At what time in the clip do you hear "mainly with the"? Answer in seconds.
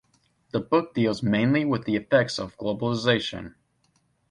1.21-1.95